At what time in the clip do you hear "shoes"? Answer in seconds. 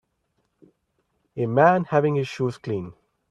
2.27-2.57